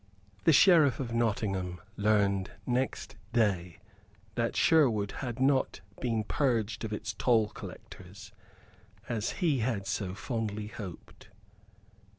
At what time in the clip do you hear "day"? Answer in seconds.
3.33-3.77